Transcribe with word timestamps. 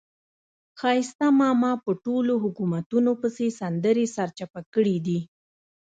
ښایسته 0.79 1.27
ماما 1.41 1.71
په 1.83 1.91
ټولو 2.05 2.33
حکومتونو 2.43 3.11
پسې 3.21 3.45
سندرې 3.59 4.05
سرچپه 4.15 4.59
کړې 4.73 4.97
دي. 5.05 5.19